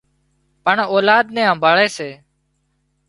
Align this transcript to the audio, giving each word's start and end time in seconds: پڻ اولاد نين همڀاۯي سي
پڻ 0.63 0.77
اولاد 0.93 1.25
نين 1.35 1.47
همڀاۯي 1.51 1.87
سي 1.97 2.09